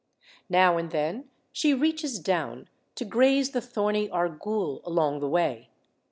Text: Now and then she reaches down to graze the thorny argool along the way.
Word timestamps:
Now 0.49 0.77
and 0.79 0.89
then 0.89 1.29
she 1.51 1.75
reaches 1.75 2.17
down 2.17 2.69
to 2.95 3.05
graze 3.05 3.51
the 3.51 3.61
thorny 3.61 4.09
argool 4.09 4.81
along 4.83 5.19
the 5.19 5.29
way. 5.29 5.69